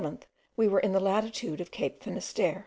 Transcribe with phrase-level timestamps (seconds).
[0.01, 0.21] On the 7th
[0.57, 2.59] we were in the latitude of Cape Finisterre.